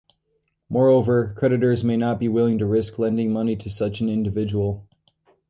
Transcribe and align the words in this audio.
Moreover, 0.67 1.31
creditors 1.37 1.83
may 1.83 1.95
not 1.95 2.19
be 2.19 2.27
willing 2.27 2.57
to 2.57 2.65
risk 2.65 2.97
lending 2.97 3.31
money 3.31 3.55
to 3.57 3.69
such 3.69 4.01
an 4.01 4.09
individual. 4.09 4.87